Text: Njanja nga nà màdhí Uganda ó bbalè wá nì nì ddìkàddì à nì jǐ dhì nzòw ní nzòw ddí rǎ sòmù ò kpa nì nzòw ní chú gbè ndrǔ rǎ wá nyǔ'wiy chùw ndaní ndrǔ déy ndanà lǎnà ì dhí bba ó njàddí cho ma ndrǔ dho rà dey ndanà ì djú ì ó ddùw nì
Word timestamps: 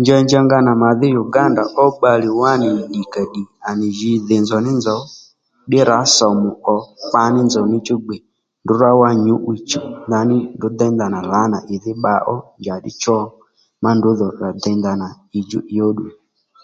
Njanja 0.00 0.38
nga 0.44 0.58
nà 0.66 0.72
màdhí 0.82 1.08
Uganda 1.24 1.62
ó 1.82 1.84
bbalè 1.94 2.28
wá 2.40 2.50
nì 2.60 2.68
nì 2.76 2.82
ddìkàddì 2.88 3.42
à 3.68 3.70
nì 3.78 3.86
jǐ 3.98 4.10
dhì 4.26 4.36
nzòw 4.42 4.60
ní 4.66 4.72
nzòw 4.78 5.02
ddí 5.66 5.78
rǎ 5.90 5.98
sòmù 6.16 6.50
ò 6.74 6.76
kpa 7.06 7.22
nì 7.34 7.40
nzòw 7.48 7.66
ní 7.72 7.76
chú 7.86 7.94
gbè 8.04 8.16
ndrǔ 8.62 8.74
rǎ 8.82 8.90
wá 9.00 9.08
nyǔ'wiy 9.24 9.60
chùw 9.70 9.86
ndaní 10.08 10.36
ndrǔ 10.54 10.68
déy 10.78 10.92
ndanà 10.94 11.18
lǎnà 11.32 11.58
ì 11.74 11.76
dhí 11.82 11.92
bba 11.96 12.14
ó 12.34 12.36
njàddí 12.58 12.90
cho 13.02 13.16
ma 13.82 13.90
ndrǔ 13.96 14.10
dho 14.18 14.28
rà 14.40 14.48
dey 14.62 14.76
ndanà 14.78 15.06
ì 15.38 15.40
djú 15.44 15.60
ì 15.74 15.76
ó 15.86 15.88
ddùw 15.92 16.08
nì 16.12 16.14